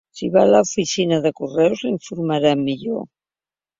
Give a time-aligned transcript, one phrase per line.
[0.19, 3.09] Si va a l'oficina de correus l'informaran millor.